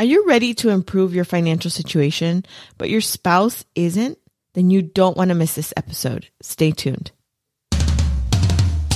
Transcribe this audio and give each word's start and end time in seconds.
Are 0.00 0.04
you 0.04 0.28
ready 0.28 0.54
to 0.54 0.68
improve 0.68 1.12
your 1.12 1.24
financial 1.24 1.72
situation, 1.72 2.44
but 2.76 2.88
your 2.88 3.00
spouse 3.00 3.64
isn't? 3.74 4.16
Then 4.54 4.70
you 4.70 4.80
don't 4.80 5.16
want 5.16 5.30
to 5.30 5.34
miss 5.34 5.56
this 5.56 5.74
episode. 5.76 6.28
Stay 6.40 6.70
tuned. 6.70 7.10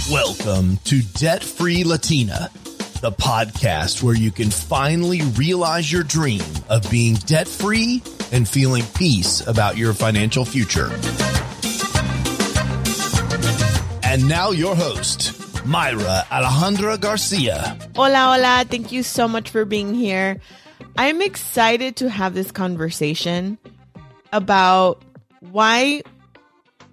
Welcome 0.09 0.77
to 0.85 1.03
Debt 1.15 1.43
Free 1.43 1.83
Latina, 1.83 2.51
the 3.01 3.11
podcast 3.11 4.04
where 4.04 4.15
you 4.15 4.30
can 4.30 4.53
finally 4.53 5.23
realize 5.34 5.91
your 5.91 6.04
dream 6.04 6.43
of 6.68 6.88
being 6.88 7.14
debt 7.14 7.48
free 7.48 8.00
and 8.30 8.48
feeling 8.48 8.84
peace 8.95 9.45
about 9.45 9.77
your 9.77 9.95
financial 9.95 10.45
future. 10.45 10.93
And 14.05 14.29
now, 14.29 14.53
your 14.53 14.77
host, 14.77 15.32
Mayra 15.64 16.23
Alejandra 16.27 17.00
Garcia. 17.00 17.77
Hola, 17.96 18.37
hola. 18.37 18.64
Thank 18.69 18.93
you 18.93 19.03
so 19.03 19.27
much 19.27 19.50
for 19.50 19.64
being 19.64 19.95
here. 19.95 20.39
I'm 20.96 21.22
excited 21.22 21.96
to 21.96 22.11
have 22.11 22.35
this 22.35 22.53
conversation 22.53 23.58
about 24.32 25.03
why 25.40 26.03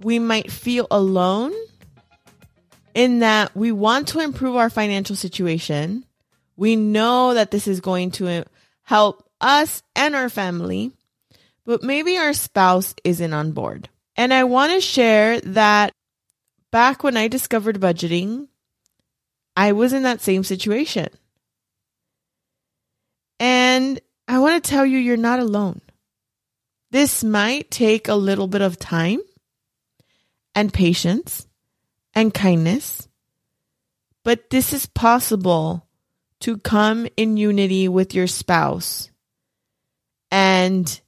we 0.02 0.20
might 0.20 0.52
feel 0.52 0.88
alone 0.90 1.54
in 2.94 3.20
that 3.20 3.56
we 3.56 3.72
want 3.72 4.08
to 4.10 4.20
improve 4.20 4.56
our 4.56 4.70
financial 4.70 5.16
situation. 5.16 6.06
We 6.56 6.76
know 6.76 7.34
that 7.34 7.52
this 7.52 7.68
is 7.68 7.82
going 7.82 8.12
to 8.12 8.46
help 8.84 9.30
us 9.42 9.84
and 9.96 10.16
our 10.16 10.30
family, 10.30 10.92
but 11.66 11.84
maybe 11.84 12.18
our 12.18 12.34
spouse 12.34 12.96
isn't 13.04 13.34
on 13.34 13.52
board. 13.52 13.90
And 14.16 14.34
I 14.34 14.46
want 14.46 14.74
to 14.74 14.82
share 14.82 15.40
that 15.42 15.92
back 16.72 17.04
when 17.04 17.18
I 17.18 17.28
discovered 17.28 17.80
budgeting, 17.80 18.48
I 19.56 19.74
was 19.74 19.94
in 19.94 20.04
that 20.04 20.22
same 20.22 20.44
situation. 20.44 21.10
And 23.40 24.00
I 24.28 24.40
want 24.40 24.64
to 24.64 24.70
tell 24.70 24.86
you, 24.86 24.98
you're 24.98 25.18
not 25.18 25.40
alone. 25.40 25.82
This 26.92 27.24
might 27.24 27.70
take 27.72 28.08
a 28.08 28.16
little 28.16 28.48
bit 28.48 28.62
of 28.62 28.78
time 28.78 29.20
and 30.56 30.74
patience 30.74 31.48
and 32.14 32.34
kindness, 32.34 33.08
but 34.24 34.50
this 34.50 34.74
is 34.74 34.86
possible 34.88 35.88
to 36.42 36.58
come 36.58 37.08
in 37.16 37.38
unity 37.38 37.88
with 37.88 38.14
your 38.14 38.28
spouse 38.28 39.12
and 40.32 41.00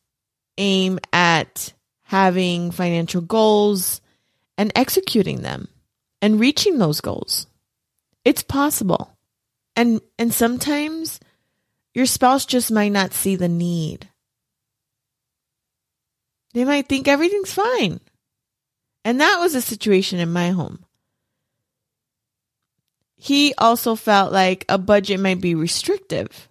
aim 0.58 1.00
at 1.11 1.73
having 2.03 2.72
financial 2.72 3.22
goals 3.22 4.02
and 4.58 4.72
executing 4.75 5.42
them 5.42 5.67
and 6.22 6.39
reaching 6.39 6.77
those 6.77 7.02
goals. 7.02 7.48
It's 8.23 8.44
possible. 8.44 9.17
And 9.75 10.02
and 10.20 10.33
sometimes 10.33 11.20
your 11.94 12.06
spouse 12.06 12.45
just 12.45 12.72
might 12.72 12.92
not 12.92 13.14
see 13.14 13.36
the 13.36 13.50
need. 13.50 14.09
They 16.53 16.66
might 16.66 16.88
think 16.88 17.08
everything's 17.08 17.53
fine. 17.53 18.00
And 19.03 19.20
that 19.20 19.39
was 19.39 19.56
a 19.56 19.61
situation 19.61 20.20
in 20.20 20.31
my 20.31 20.50
home. 20.50 20.86
He 23.16 23.53
also 23.58 23.95
felt 23.95 24.31
like 24.31 24.66
a 24.67 24.78
budget 24.78 25.20
might 25.20 25.42
be 25.42 25.56
restrictive. 25.56 26.50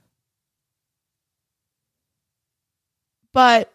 But 3.33 3.73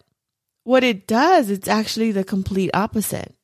what 0.64 0.84
it 0.84 1.06
does, 1.06 1.50
it's 1.50 1.68
actually 1.68 2.12
the 2.12 2.24
complete 2.24 2.70
opposite. 2.74 3.34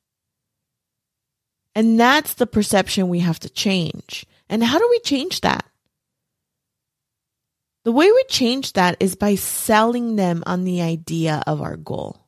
And 1.75 1.99
that's 1.99 2.35
the 2.35 2.47
perception 2.47 3.09
we 3.09 3.21
have 3.21 3.41
to 3.41 3.49
change. 3.49 4.27
And 4.49 4.63
how 4.63 4.79
do 4.79 4.87
we 4.91 4.99
change 5.01 5.41
that? 5.41 5.65
The 7.85 7.93
way 7.93 8.11
we 8.11 8.25
change 8.29 8.75
that 8.75 8.97
is 9.01 9.17
by 9.17 9.35
selling 9.35 10.17
them 10.17 10.43
on 10.47 10.65
the 10.65 10.83
idea 10.83 11.43
of 11.47 11.61
our 11.61 11.77
goal. 11.77 12.21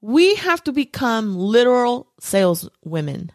We 0.00 0.36
have 0.36 0.62
to 0.64 0.72
become 0.72 1.36
literal 1.36 2.12
saleswomen. 2.20 3.32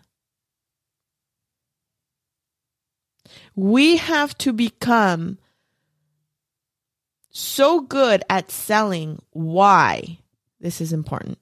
We 3.56 3.98
have 3.98 4.38
to 4.40 4.54
become 4.54 5.40
so 7.32 7.82
good 7.82 8.24
at 8.30 8.52
selling 8.52 9.22
why 9.32 10.20
this 10.60 10.80
is 10.80 10.94
important. 10.94 11.38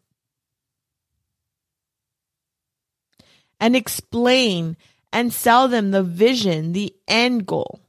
And 3.59 3.75
explain 3.75 4.78
and 5.12 5.34
sell 5.34 5.68
them 5.68 5.91
the 5.91 6.03
vision, 6.03 6.73
the 6.73 6.96
end 7.07 7.46
goal. 7.46 7.81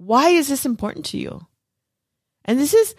Why 0.00 0.30
is 0.30 0.48
this 0.48 0.64
important 0.64 1.04
to 1.06 1.18
you? 1.18 1.46
And 2.46 2.58
this 2.58 2.72
is 2.72 2.94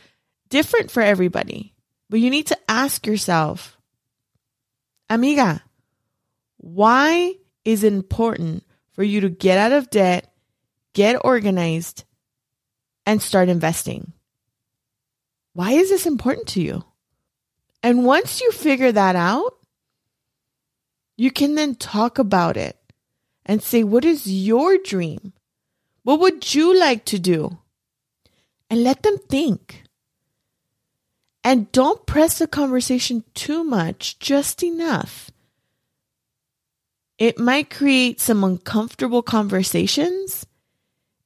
different 0.49 0.91
for 0.91 1.01
everybody, 1.01 1.73
but 2.11 2.19
you 2.19 2.29
need 2.29 2.45
to 2.47 2.57
ask 2.69 3.07
yourself, 3.07 3.75
Amiga, 5.09 5.63
why 6.57 7.33
is 7.65 7.83
it 7.83 7.91
important 7.91 8.63
for 8.91 9.01
you 9.01 9.21
to 9.21 9.29
get 9.29 9.57
out 9.57 9.71
of 9.71 9.89
debt, 9.89 10.31
get 10.93 11.25
organized, 11.25 12.03
and 13.07 13.19
start 13.19 13.49
investing? 13.49 14.13
Why 15.53 15.71
is 15.71 15.89
this 15.89 16.05
important 16.05 16.49
to 16.49 16.61
you? 16.61 16.83
And 17.81 18.05
once 18.05 18.41
you 18.41 18.51
figure 18.51 18.91
that 18.91 19.15
out, 19.15 19.55
you 21.17 21.31
can 21.31 21.55
then 21.55 21.73
talk 21.73 22.19
about 22.19 22.57
it 22.57 22.77
and 23.43 23.63
say, 23.63 23.83
What 23.83 24.05
is 24.05 24.31
your 24.31 24.77
dream? 24.77 25.33
What 26.03 26.19
would 26.19 26.53
you 26.53 26.77
like 26.77 27.05
to 27.05 27.19
do? 27.19 27.59
And 28.69 28.83
let 28.83 29.03
them 29.03 29.17
think. 29.17 29.83
And 31.43 31.71
don't 31.71 32.05
press 32.05 32.39
the 32.39 32.47
conversation 32.47 33.23
too 33.33 33.63
much, 33.63 34.19
just 34.19 34.63
enough. 34.63 35.31
It 37.17 37.37
might 37.37 37.69
create 37.69 38.19
some 38.19 38.43
uncomfortable 38.43 39.21
conversations. 39.21 40.45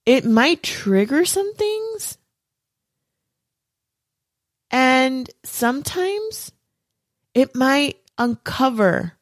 It 0.05 0.25
might 0.25 0.63
trigger 0.63 1.25
some 1.25 1.53
things. 1.55 2.17
And 4.71 5.29
sometimes 5.43 6.51
it 7.33 7.55
might 7.55 7.97
uncover 8.17 9.13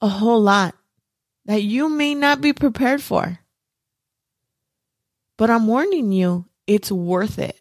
a 0.00 0.08
whole 0.08 0.40
lot 0.40 0.74
that 1.44 1.62
you 1.62 1.88
may 1.88 2.14
not 2.14 2.40
be 2.40 2.52
prepared 2.52 3.02
for. 3.02 3.41
But 5.42 5.50
I'm 5.50 5.66
warning 5.66 6.12
you, 6.12 6.46
it's 6.68 6.92
worth 6.92 7.40
it. 7.40 7.60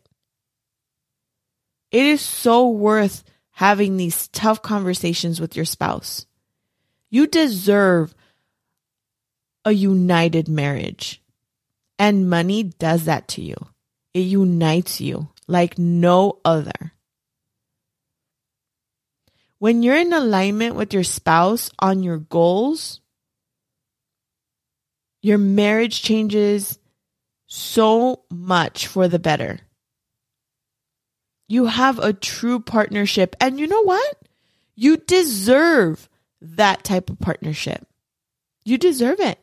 It 1.89 2.05
is 2.05 2.21
so 2.21 2.69
worth 2.69 3.23
having 3.49 3.97
these 3.97 4.27
tough 4.27 4.61
conversations 4.61 5.41
with 5.41 5.55
your 5.55 5.65
spouse. 5.65 6.27
You 7.09 7.25
deserve 7.25 8.13
a 9.65 9.71
united 9.71 10.47
marriage. 10.47 11.23
And 11.97 12.29
money 12.29 12.61
does 12.61 13.05
that 13.05 13.27
to 13.29 13.41
you. 13.41 13.55
It 14.13 14.27
unites 14.27 15.01
you 15.01 15.29
like 15.47 15.79
no 15.79 16.37
other. 16.45 16.93
When 19.57 19.81
you're 19.81 19.97
in 19.97 20.13
alignment 20.13 20.75
with 20.75 20.93
your 20.93 21.03
spouse 21.03 21.71
on 21.79 22.03
your 22.03 22.19
goals, 22.19 23.01
your 25.23 25.39
marriage 25.39 26.03
changes 26.03 26.77
so 27.53 28.23
much 28.29 28.87
for 28.87 29.09
the 29.09 29.19
better. 29.19 29.59
You 31.49 31.65
have 31.65 31.99
a 31.99 32.13
true 32.13 32.61
partnership. 32.61 33.35
And 33.41 33.59
you 33.59 33.67
know 33.67 33.83
what? 33.83 34.17
You 34.73 34.95
deserve 34.95 36.07
that 36.39 36.85
type 36.85 37.09
of 37.09 37.19
partnership. 37.19 37.85
You 38.63 38.77
deserve 38.77 39.19
it. 39.19 39.37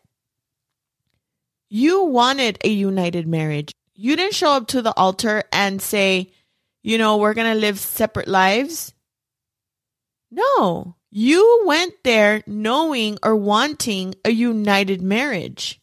You 1.69 2.05
wanted 2.05 2.59
a 2.65 2.71
united 2.71 3.27
marriage. 3.27 3.75
You 3.95 4.17
didn't 4.17 4.35
show 4.35 4.53
up 4.53 4.69
to 4.69 4.81
the 4.81 4.97
altar 4.97 5.43
and 5.53 5.83
say, 5.83 6.33
you 6.83 6.97
know, 6.97 7.19
we're 7.19 7.35
going 7.35 7.53
to 7.53 7.61
live 7.61 7.79
separate 7.79 8.27
lives. 8.27 8.95
No, 10.31 10.97
you 11.11 11.63
went 11.67 11.93
there 12.05 12.43
knowing 12.47 13.19
or 13.23 13.37
wanting 13.37 14.15
a 14.25 14.31
united 14.31 15.03
marriage. 15.03 15.79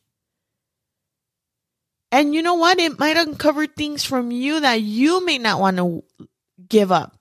And 2.16 2.34
you 2.34 2.42
know 2.42 2.54
what? 2.54 2.80
It 2.80 2.98
might 2.98 3.18
uncover 3.18 3.68
things 3.68 4.06
from 4.06 4.32
you 4.32 4.62
that 4.62 4.80
you 4.80 5.26
may 5.26 5.38
not 5.38 5.60
want 5.60 5.76
to 5.76 6.02
give 6.66 6.90
up. 6.90 7.18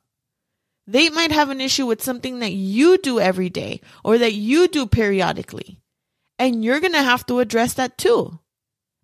They 0.86 1.10
might 1.10 1.32
have 1.32 1.50
an 1.50 1.60
issue 1.60 1.84
with 1.84 2.00
something 2.00 2.38
that 2.38 2.52
you 2.52 2.98
do 2.98 3.18
every 3.18 3.50
day 3.50 3.80
or 4.04 4.18
that 4.18 4.34
you 4.34 4.68
do 4.68 4.86
periodically. 4.86 5.80
And 6.38 6.64
you're 6.64 6.78
going 6.78 6.92
to 6.92 7.02
have 7.02 7.26
to 7.26 7.40
address 7.40 7.74
that 7.74 7.98
too. 7.98 8.38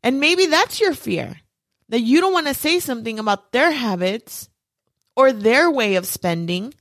And 0.01 0.21
maybe 0.21 0.47
that's 0.47 0.81
your 0.81 0.95
fear 0.95 1.41
that 1.89 2.03
you 2.03 2.21
don't 2.21 2.33
want 2.33 2.47
to 2.47 2.55
say 2.55 2.79
something 2.79 3.19
about 3.19 3.51
their 3.51 3.73
habits 3.73 4.49
or 5.17 5.33
their 5.33 5.69
way 5.73 5.97
of 5.97 6.07
spending 6.07 6.73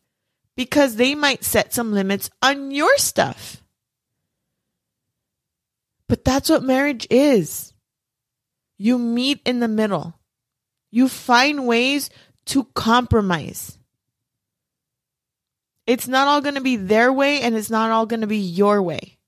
because 0.55 0.97
they 0.97 1.15
might 1.15 1.43
set 1.43 1.73
some 1.73 1.93
limits 1.93 2.29
on 2.43 2.69
your 2.69 2.95
stuff. 2.99 3.63
But 6.07 6.23
that's 6.23 6.47
what 6.47 6.61
marriage 6.61 7.07
is. 7.09 7.73
You 8.79 8.97
meet 8.97 9.41
in 9.45 9.59
the 9.59 9.67
middle 9.67 10.15
You 10.89 11.07
find 11.07 11.67
ways 11.67 12.09
to 12.45 12.63
compromise. 12.73 13.77
It's 15.85 16.07
not 16.07 16.27
all 16.27 16.41
going 16.41 16.55
to 16.55 16.61
be 16.61 16.77
their 16.77 17.13
way 17.13 17.41
and 17.41 17.55
it's 17.55 17.69
not 17.69 17.91
all 17.91 18.07
going 18.07 18.21
to 18.21 18.27
be 18.27 18.37
your 18.37 18.81
way. 18.81 19.19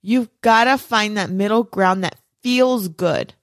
You've 0.00 0.30
got 0.40 0.64
to 0.64 0.78
find 0.78 1.16
that 1.16 1.30
middle 1.30 1.64
ground 1.64 2.04
that 2.04 2.16
feels 2.42 2.88
good. 2.88 3.34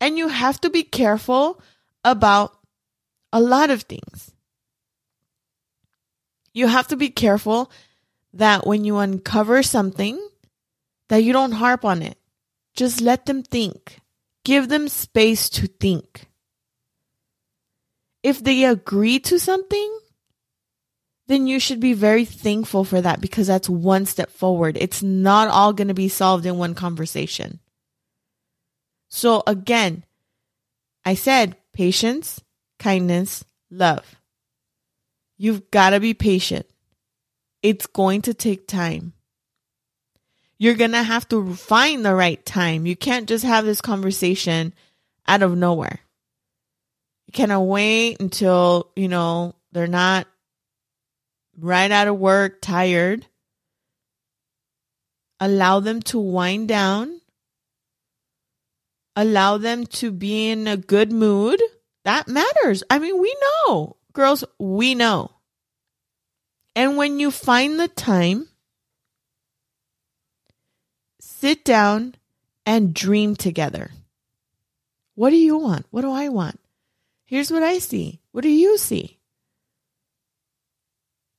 And 0.00 0.16
you 0.16 0.28
have 0.28 0.60
to 0.62 0.70
be 0.70 0.82
careful 0.82 1.60
about 2.04 2.56
a 3.32 3.40
lot 3.40 3.70
of 3.70 3.82
things. 3.82 4.32
You 6.54 6.66
have 6.66 6.88
to 6.88 6.96
be 6.96 7.10
careful 7.10 7.70
that 8.32 8.66
when 8.66 8.84
you 8.84 8.98
uncover 8.98 9.62
something 9.62 10.18
that 11.08 11.22
you 11.22 11.32
don't 11.32 11.52
harp 11.52 11.84
on 11.84 12.02
it. 12.02 12.18
Just 12.74 13.00
let 13.00 13.26
them 13.26 13.42
think. 13.42 14.00
Give 14.44 14.68
them 14.68 14.88
space 14.88 15.48
to 15.50 15.66
think. 15.66 16.26
If 18.22 18.42
they 18.42 18.64
agree 18.64 19.18
to 19.20 19.38
something, 19.38 19.98
then 21.26 21.46
you 21.46 21.60
should 21.60 21.80
be 21.80 21.92
very 21.92 22.24
thankful 22.24 22.84
for 22.84 23.00
that 23.00 23.20
because 23.20 23.46
that's 23.46 23.68
one 23.68 24.06
step 24.06 24.30
forward. 24.30 24.76
It's 24.80 25.02
not 25.02 25.48
all 25.48 25.72
going 25.72 25.88
to 25.88 25.94
be 25.94 26.08
solved 26.08 26.46
in 26.46 26.58
one 26.58 26.74
conversation. 26.74 27.60
So 29.08 29.42
again, 29.46 30.04
I 31.04 31.14
said 31.14 31.56
patience, 31.72 32.40
kindness, 32.78 33.44
love. 33.70 34.16
You've 35.36 35.70
got 35.70 35.90
to 35.90 36.00
be 36.00 36.14
patient. 36.14 36.66
It's 37.62 37.86
going 37.86 38.22
to 38.22 38.34
take 38.34 38.66
time. 38.66 39.12
You're 40.62 40.74
going 40.74 40.92
to 40.92 41.02
have 41.02 41.28
to 41.30 41.56
find 41.56 42.06
the 42.06 42.14
right 42.14 42.46
time. 42.46 42.86
You 42.86 42.94
can't 42.94 43.28
just 43.28 43.44
have 43.44 43.64
this 43.64 43.80
conversation 43.80 44.72
out 45.26 45.42
of 45.42 45.56
nowhere. 45.56 45.98
You 47.26 47.32
cannot 47.32 47.62
wait 47.62 48.20
until, 48.20 48.92
you 48.94 49.08
know, 49.08 49.56
they're 49.72 49.88
not 49.88 50.28
right 51.58 51.90
out 51.90 52.06
of 52.06 52.16
work, 52.16 52.60
tired. 52.62 53.26
Allow 55.40 55.80
them 55.80 56.00
to 56.02 56.20
wind 56.20 56.68
down. 56.68 57.20
Allow 59.16 59.58
them 59.58 59.84
to 59.86 60.12
be 60.12 60.48
in 60.48 60.68
a 60.68 60.76
good 60.76 61.10
mood. 61.10 61.60
That 62.04 62.28
matters. 62.28 62.84
I 62.88 63.00
mean, 63.00 63.20
we 63.20 63.36
know, 63.66 63.96
girls, 64.12 64.44
we 64.60 64.94
know. 64.94 65.32
And 66.76 66.96
when 66.96 67.18
you 67.18 67.32
find 67.32 67.80
the 67.80 67.88
time, 67.88 68.46
sit 71.42 71.64
down 71.64 72.14
and 72.64 72.94
dream 72.94 73.34
together. 73.34 73.90
What 75.16 75.30
do 75.30 75.36
you 75.36 75.58
want? 75.58 75.86
What 75.90 76.02
do 76.02 76.12
I 76.12 76.28
want? 76.28 76.60
Here's 77.26 77.50
what 77.50 77.64
I 77.64 77.78
see. 77.82 78.20
What 78.30 78.46
do 78.46 78.48
you 78.48 78.78
see? 78.78 79.18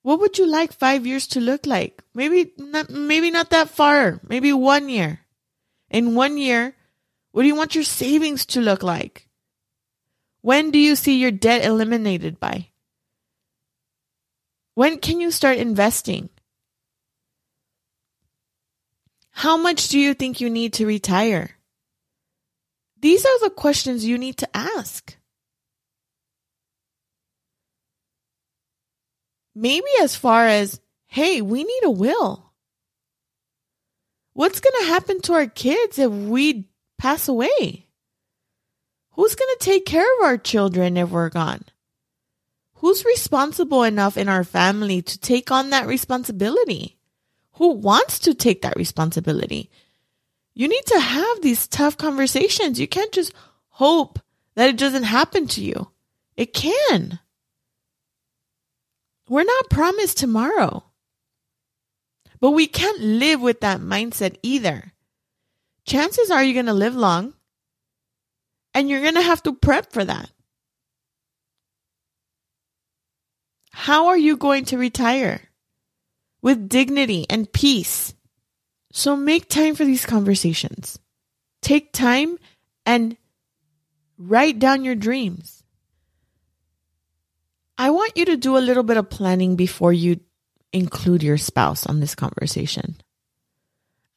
What 0.01 0.19
would 0.19 0.37
you 0.37 0.45
like 0.45 0.73
5 0.75 1.07
years 1.07 1.25
to 1.27 1.39
look 1.39 1.65
like? 1.65 2.03
Maybe 2.13 2.51
not 2.57 2.89
maybe 2.89 3.31
not 3.31 3.55
that 3.55 3.69
far. 3.69 4.19
Maybe 4.27 4.51
1 4.51 4.89
year. 4.89 5.23
In 5.87 6.19
1 6.19 6.35
year, 6.35 6.75
what 7.31 7.43
do 7.43 7.47
you 7.47 7.55
want 7.55 7.71
your 7.73 7.87
savings 7.87 8.45
to 8.47 8.59
look 8.59 8.83
like? 8.83 9.29
When 10.41 10.75
do 10.75 10.79
you 10.83 10.99
see 10.99 11.15
your 11.15 11.31
debt 11.31 11.63
eliminated 11.63 12.43
by? 12.43 12.75
When 14.75 14.99
can 14.99 15.23
you 15.23 15.31
start 15.31 15.63
investing? 15.63 16.27
How 19.33 19.57
much 19.57 19.89
do 19.89 19.99
you 19.99 20.13
think 20.13 20.39
you 20.39 20.49
need 20.49 20.73
to 20.73 20.85
retire? 20.85 21.57
These 23.01 23.25
are 23.25 23.39
the 23.41 23.49
questions 23.49 24.05
you 24.05 24.17
need 24.17 24.37
to 24.37 24.57
ask. 24.57 25.17
Maybe 29.55 29.87
as 30.01 30.15
far 30.15 30.47
as, 30.47 30.79
hey, 31.07 31.41
we 31.41 31.63
need 31.63 31.81
a 31.83 31.91
will. 31.91 32.53
What's 34.33 34.61
going 34.61 34.81
to 34.81 34.87
happen 34.87 35.19
to 35.21 35.33
our 35.33 35.47
kids 35.47 35.99
if 35.99 36.11
we 36.11 36.69
pass 36.97 37.27
away? 37.27 37.87
Who's 39.11 39.35
going 39.35 39.55
to 39.59 39.65
take 39.65 39.85
care 39.85 40.07
of 40.17 40.25
our 40.25 40.37
children 40.37 40.95
if 40.95 41.09
we're 41.09 41.29
gone? 41.29 41.65
Who's 42.75 43.03
responsible 43.03 43.83
enough 43.83 44.15
in 44.15 44.29
our 44.29 44.43
family 44.43 45.01
to 45.01 45.19
take 45.19 45.51
on 45.51 45.71
that 45.71 45.87
responsibility? 45.87 46.97
Who 47.53 47.73
wants 47.73 48.19
to 48.19 48.33
take 48.33 48.61
that 48.61 48.75
responsibility? 48.75 49.69
You 50.55 50.67
need 50.67 50.85
to 50.87 50.99
have 50.99 51.41
these 51.41 51.67
tough 51.67 51.97
conversations. 51.97 52.79
You 52.79 52.87
can't 52.87 53.11
just 53.11 53.33
hope 53.69 54.19
that 54.55 54.69
it 54.69 54.77
doesn't 54.77 55.03
happen 55.03 55.47
to 55.47 55.61
you. 55.61 55.89
It 56.35 56.53
can. 56.53 57.19
We're 59.29 59.43
not 59.43 59.69
promised 59.69 60.17
tomorrow. 60.17 60.83
But 62.39 62.51
we 62.51 62.67
can't 62.67 62.99
live 62.99 63.41
with 63.41 63.61
that 63.61 63.79
mindset 63.79 64.37
either. 64.43 64.93
Chances 65.85 66.29
are 66.29 66.43
you're 66.43 66.53
going 66.53 66.65
to 66.65 66.73
live 66.73 66.95
long 66.95 67.33
and 68.73 68.89
you're 68.89 69.01
going 69.01 69.15
to 69.15 69.21
have 69.21 69.43
to 69.43 69.53
prep 69.53 69.91
for 69.91 70.03
that. 70.03 70.29
How 73.71 74.07
are 74.07 74.17
you 74.17 74.37
going 74.37 74.65
to 74.65 74.77
retire? 74.77 75.41
With 76.43 76.69
dignity 76.69 77.25
and 77.27 77.51
peace. 77.51 78.13
So 78.91 79.15
make 79.15 79.49
time 79.49 79.73
for 79.73 79.85
these 79.85 80.05
conversations. 80.05 80.99
Take 81.61 81.93
time 81.93 82.37
and 82.85 83.17
write 84.17 84.59
down 84.59 84.83
your 84.83 84.95
dreams. 84.95 85.63
I 87.77 87.89
want 87.89 88.17
you 88.17 88.25
to 88.25 88.37
do 88.37 88.57
a 88.57 88.59
little 88.59 88.83
bit 88.83 88.97
of 88.97 89.09
planning 89.09 89.55
before 89.55 89.93
you 89.93 90.19
include 90.73 91.23
your 91.23 91.37
spouse 91.37 91.85
on 91.85 92.01
this 92.01 92.13
conversation. 92.13 92.97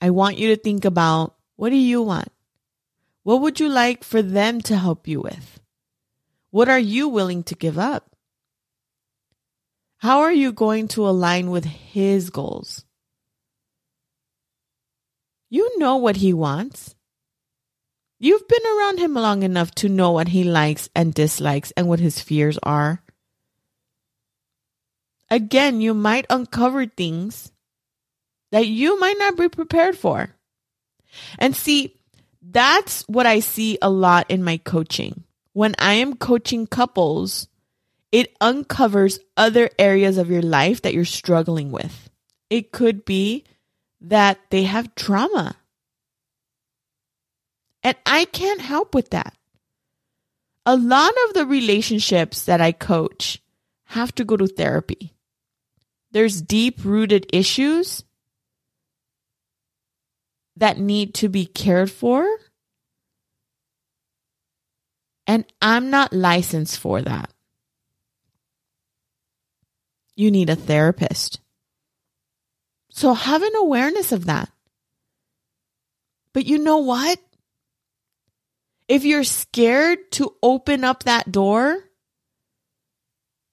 I 0.00 0.10
want 0.10 0.36
you 0.36 0.48
to 0.48 0.60
think 0.60 0.84
about 0.84 1.36
what 1.54 1.70
do 1.70 1.76
you 1.76 2.02
want? 2.02 2.28
What 3.22 3.40
would 3.40 3.60
you 3.60 3.68
like 3.68 4.02
for 4.02 4.20
them 4.20 4.60
to 4.62 4.76
help 4.76 5.06
you 5.06 5.20
with? 5.20 5.60
What 6.50 6.68
are 6.68 6.78
you 6.78 7.08
willing 7.08 7.44
to 7.44 7.54
give 7.54 7.78
up? 7.78 8.15
How 9.98 10.20
are 10.20 10.32
you 10.32 10.52
going 10.52 10.88
to 10.88 11.08
align 11.08 11.50
with 11.50 11.64
his 11.64 12.30
goals? 12.30 12.84
You 15.48 15.78
know 15.78 15.96
what 15.96 16.16
he 16.16 16.32
wants. 16.32 16.94
You've 18.18 18.48
been 18.48 18.66
around 18.78 18.98
him 18.98 19.14
long 19.14 19.42
enough 19.42 19.70
to 19.76 19.88
know 19.88 20.10
what 20.10 20.28
he 20.28 20.44
likes 20.44 20.88
and 20.94 21.14
dislikes 21.14 21.72
and 21.76 21.88
what 21.88 22.00
his 22.00 22.20
fears 22.20 22.58
are. 22.62 23.02
Again, 25.30 25.80
you 25.80 25.92
might 25.92 26.26
uncover 26.30 26.86
things 26.86 27.52
that 28.52 28.66
you 28.66 28.98
might 29.00 29.18
not 29.18 29.36
be 29.36 29.48
prepared 29.48 29.98
for. 29.98 30.30
And 31.38 31.54
see, 31.54 31.96
that's 32.42 33.02
what 33.08 33.26
I 33.26 33.40
see 33.40 33.78
a 33.82 33.90
lot 33.90 34.30
in 34.30 34.44
my 34.44 34.58
coaching. 34.58 35.24
When 35.52 35.74
I 35.78 35.94
am 35.94 36.16
coaching 36.16 36.66
couples, 36.66 37.48
it 38.12 38.36
uncovers 38.40 39.18
other 39.36 39.68
areas 39.78 40.18
of 40.18 40.30
your 40.30 40.42
life 40.42 40.82
that 40.82 40.94
you're 40.94 41.04
struggling 41.04 41.72
with. 41.72 42.08
It 42.50 42.72
could 42.72 43.04
be 43.04 43.44
that 44.00 44.38
they 44.50 44.64
have 44.64 44.94
trauma. 44.94 45.56
And 47.82 47.96
I 48.04 48.24
can't 48.26 48.60
help 48.60 48.94
with 48.94 49.10
that. 49.10 49.36
A 50.64 50.76
lot 50.76 51.12
of 51.26 51.34
the 51.34 51.46
relationships 51.46 52.44
that 52.44 52.60
I 52.60 52.72
coach 52.72 53.40
have 53.84 54.14
to 54.16 54.24
go 54.24 54.36
to 54.36 54.46
therapy. 54.46 55.14
There's 56.10 56.40
deep 56.42 56.84
rooted 56.84 57.26
issues 57.32 58.02
that 60.56 60.78
need 60.78 61.14
to 61.14 61.28
be 61.28 61.46
cared 61.46 61.90
for. 61.90 62.26
And 65.26 65.44
I'm 65.60 65.90
not 65.90 66.12
licensed 66.12 66.78
for 66.78 67.02
that 67.02 67.30
you 70.16 70.30
need 70.30 70.50
a 70.50 70.56
therapist. 70.56 71.40
So 72.90 73.12
have 73.12 73.42
an 73.42 73.54
awareness 73.56 74.10
of 74.10 74.24
that. 74.24 74.50
But 76.32 76.46
you 76.46 76.58
know 76.58 76.78
what? 76.78 77.18
If 78.88 79.04
you're 79.04 79.24
scared 79.24 80.10
to 80.12 80.34
open 80.42 80.84
up 80.84 81.04
that 81.04 81.30
door 81.30 81.78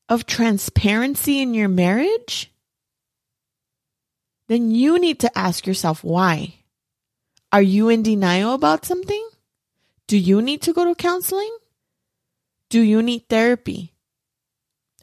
of 0.10 0.26
transparency 0.26 1.42
in 1.42 1.54
your 1.54 1.70
marriage, 1.70 2.52
then 4.48 4.72
you 4.72 5.00
need 5.00 5.22
to 5.22 5.38
ask 5.38 5.66
yourself 5.66 6.04
why. 6.04 6.56
Are 7.52 7.62
you 7.62 7.90
in 7.90 8.04
denial 8.04 8.54
about 8.54 8.86
something? 8.86 9.30
Do 10.08 10.18
you 10.18 10.42
need 10.42 10.62
to 10.64 10.74
go 10.74 10.86
to 10.86 10.96
counseling? 10.96 11.56
Do 12.70 12.82
you 12.82 13.02
need 13.02 13.30
therapy? 13.30 13.93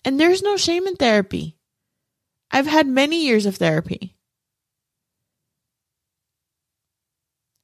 And 0.04 0.18
there's 0.18 0.42
no 0.42 0.56
shame 0.56 0.86
in 0.86 0.96
therapy. 0.96 1.56
I've 2.50 2.66
had 2.66 2.86
many 2.86 3.24
years 3.24 3.46
of 3.46 3.56
therapy. 3.56 4.16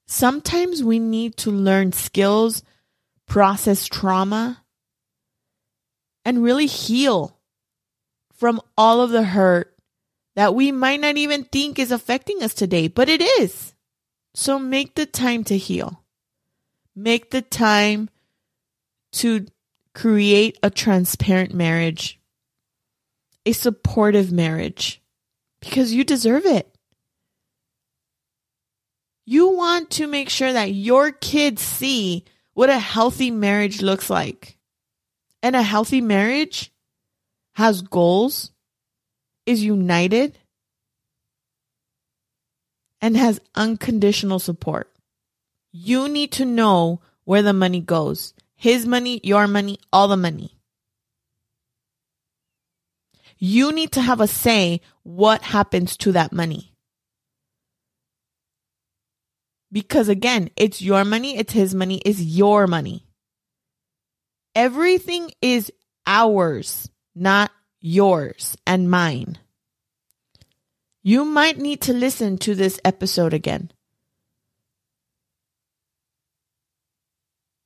Sometimes 0.06 0.82
we 0.82 0.98
need 0.98 1.36
to 1.38 1.50
learn 1.50 1.92
skills 1.92 2.62
process 3.26 3.86
trauma, 3.86 4.62
and 6.24 6.42
really 6.42 6.66
heal 6.66 7.38
from 8.32 8.60
all 8.76 9.00
of 9.00 9.10
the 9.10 9.22
hurt 9.22 9.76
that 10.34 10.54
we 10.54 10.72
might 10.72 11.00
not 11.00 11.16
even 11.16 11.44
think 11.44 11.78
is 11.78 11.92
affecting 11.92 12.42
us 12.42 12.54
today, 12.54 12.88
but 12.88 13.08
it 13.08 13.20
is. 13.20 13.74
So 14.34 14.58
make 14.58 14.94
the 14.94 15.06
time 15.06 15.44
to 15.44 15.56
heal. 15.56 16.04
Make 16.94 17.30
the 17.30 17.42
time 17.42 18.10
to 19.12 19.46
create 19.94 20.58
a 20.62 20.70
transparent 20.70 21.54
marriage, 21.54 22.20
a 23.46 23.52
supportive 23.52 24.32
marriage, 24.32 25.00
because 25.60 25.94
you 25.94 26.04
deserve 26.04 26.44
it. 26.44 26.68
You 29.24 29.56
want 29.56 29.90
to 29.92 30.06
make 30.06 30.28
sure 30.28 30.52
that 30.52 30.72
your 30.72 31.12
kids 31.12 31.62
see 31.62 32.24
what 32.54 32.70
a 32.70 32.78
healthy 32.78 33.30
marriage 33.30 33.80
looks 33.80 34.10
like. 34.10 34.58
And 35.42 35.56
a 35.56 35.62
healthy 35.62 36.00
marriage 36.00 36.72
has 37.54 37.82
goals, 37.82 38.50
is 39.46 39.62
united, 39.62 40.38
and 43.00 43.16
has 43.16 43.40
unconditional 43.54 44.38
support. 44.38 44.92
You 45.72 46.08
need 46.08 46.32
to 46.32 46.44
know 46.44 47.00
where 47.24 47.42
the 47.42 47.52
money 47.52 47.80
goes 47.80 48.34
his 48.58 48.86
money, 48.86 49.20
your 49.22 49.46
money, 49.46 49.78
all 49.92 50.08
the 50.08 50.16
money. 50.16 50.55
You 53.38 53.72
need 53.72 53.92
to 53.92 54.00
have 54.00 54.20
a 54.20 54.26
say 54.26 54.80
what 55.02 55.42
happens 55.42 55.96
to 55.98 56.12
that 56.12 56.32
money. 56.32 56.72
Because 59.70 60.08
again, 60.08 60.50
it's 60.56 60.80
your 60.80 61.04
money, 61.04 61.36
it's 61.36 61.52
his 61.52 61.74
money, 61.74 62.00
it's 62.04 62.20
your 62.20 62.66
money. 62.66 63.06
Everything 64.54 65.32
is 65.42 65.70
ours, 66.06 66.88
not 67.14 67.50
yours 67.80 68.56
and 68.66 68.90
mine. 68.90 69.38
You 71.02 71.24
might 71.24 71.58
need 71.58 71.82
to 71.82 71.92
listen 71.92 72.38
to 72.38 72.54
this 72.54 72.80
episode 72.84 73.34
again. 73.34 73.70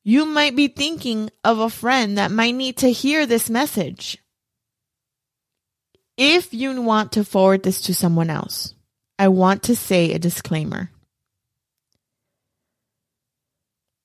You 0.02 0.26
might 0.26 0.56
be 0.56 0.68
thinking 0.68 1.30
of 1.44 1.58
a 1.58 1.70
friend 1.70 2.18
that 2.18 2.30
might 2.30 2.54
need 2.54 2.78
to 2.78 2.90
hear 2.90 3.26
this 3.26 3.48
message. 3.48 4.18
If 6.22 6.52
you 6.52 6.82
want 6.82 7.12
to 7.12 7.24
forward 7.24 7.62
this 7.62 7.80
to 7.80 7.94
someone 7.94 8.28
else, 8.28 8.74
I 9.18 9.28
want 9.28 9.62
to 9.62 9.74
say 9.74 10.12
a 10.12 10.18
disclaimer. 10.18 10.90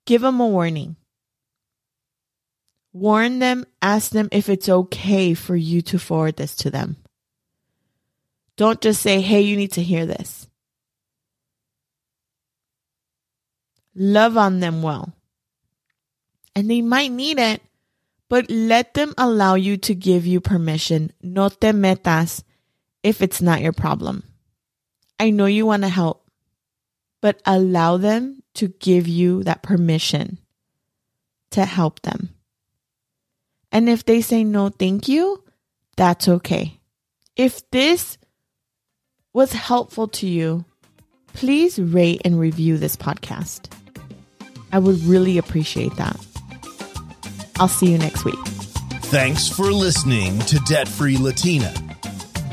Give 0.06 0.22
them 0.22 0.40
a 0.40 0.48
warning. 0.48 0.96
Warn 2.94 3.40
them, 3.40 3.66
ask 3.82 4.12
them 4.12 4.30
if 4.32 4.48
it's 4.48 4.70
okay 4.70 5.34
for 5.34 5.58
you 5.58 5.82
to 5.82 6.00
forward 6.00 6.38
this 6.38 6.56
to 6.56 6.70
them. 6.70 6.96
Don't 8.56 8.80
just 8.80 9.02
say, 9.02 9.20
hey, 9.20 9.42
you 9.42 9.58
need 9.58 9.74
to 9.74 9.84
hear 9.84 10.06
this. 10.06 10.48
Love 13.94 14.38
on 14.38 14.62
them 14.62 14.82
well. 14.82 15.12
And 16.56 16.70
they 16.70 16.82
might 16.82 17.12
need 17.12 17.40
it, 17.40 17.62
but 18.30 18.50
let 18.50 18.94
them 18.94 19.14
allow 19.18 19.56
you 19.56 19.78
to 19.78 19.96
give 19.96 20.26
you 20.26 20.42
permission. 20.42 21.12
No 21.22 21.50
te 21.50 21.72
metas 21.72 22.44
if 23.04 23.22
it's 23.22 23.42
not 23.42 23.62
your 23.62 23.74
problem. 23.74 24.24
I 25.20 25.30
know 25.30 25.46
you 25.46 25.66
want 25.66 25.84
to 25.84 25.90
help, 25.90 26.30
but 27.22 27.42
allow 27.46 27.98
them 27.98 28.44
to 28.56 28.68
give 28.68 29.08
you 29.08 29.44
that 29.44 29.62
permission 29.62 30.40
to 31.52 31.66
help 31.66 32.02
them. 32.02 32.30
And 33.72 33.90
if 33.90 34.06
they 34.06 34.22
say 34.22 34.44
no, 34.44 34.70
thank 34.70 35.08
you, 35.08 35.44
that's 35.98 36.28
okay. 36.28 36.80
If 37.36 37.70
this 37.72 38.18
was 39.34 39.52
helpful 39.52 40.08
to 40.08 40.28
you, 40.28 40.66
please 41.34 41.78
rate 41.78 42.22
and 42.24 42.40
review 42.40 42.78
this 42.78 42.96
podcast. 42.96 43.72
I 44.72 44.80
would 44.80 45.04
really 45.04 45.38
appreciate 45.38 45.96
that. 45.98 46.25
I'll 47.58 47.68
see 47.68 47.92
you 47.92 47.98
next 47.98 48.26
week. 48.26 48.40
Thanks 49.06 49.48
for 49.48 49.72
listening 49.72 50.40
to 50.40 50.60
Debt 50.68 50.88
Free 50.88 51.18
Latina. 51.18 51.74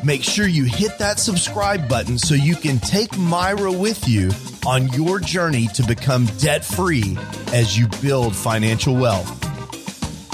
Make 0.04 0.23
sure 0.23 0.47
you 0.47 0.64
hit 0.64 0.99
that 0.99 1.18
subscribe 1.18 1.88
button 1.88 2.18
so 2.18 2.35
you 2.35 2.56
can 2.56 2.78
take 2.78 3.11
Mayra 3.11 3.76
with 3.76 4.09
you 4.09 4.30
on 4.66 4.88
your 4.92 5.21
journey 5.21 5.68
to 5.75 5.82
become 5.85 6.26
debt 6.38 6.64
free 6.64 7.16
as 7.52 7.78
you 7.78 7.88
build 8.00 8.35
financial 8.35 8.97
wealth. 8.97 9.38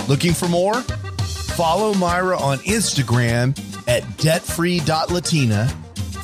Looking 0.09 0.33
for 0.33 0.49
more? 0.49 0.81
Follow 0.81 1.93
Mayra 1.95 2.41
on 2.41 2.59
Instagram 2.59 3.59
at 3.89 4.03
debtfree.latina 4.19 5.69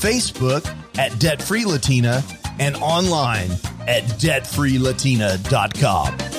Facebook 0.05 0.69
at 0.99 1.19
Debt 1.19 1.43
Free 1.43 1.65
Latina, 1.65 2.23
and 2.59 2.77
online 2.77 3.51
at 3.89 4.05
debtfreelatina.com. 4.21 6.34